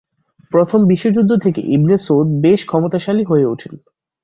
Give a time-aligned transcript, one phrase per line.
[0.51, 3.73] প্রথম বিশ্বযুদ্ধ থেকে ইবনে সৌদ বেশ ক্ষমতাশালী হয়ে উঠেন।